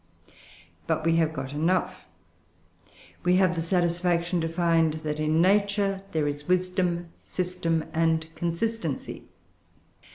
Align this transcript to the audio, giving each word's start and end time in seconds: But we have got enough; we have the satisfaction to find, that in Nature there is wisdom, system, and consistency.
But 0.87 1.05
we 1.05 1.17
have 1.17 1.31
got 1.31 1.53
enough; 1.53 2.05
we 3.23 3.35
have 3.35 3.53
the 3.53 3.61
satisfaction 3.61 4.41
to 4.41 4.49
find, 4.49 4.95
that 4.95 5.19
in 5.19 5.43
Nature 5.43 6.01
there 6.11 6.25
is 6.27 6.47
wisdom, 6.47 7.09
system, 7.19 7.83
and 7.93 8.25
consistency. 8.33 9.25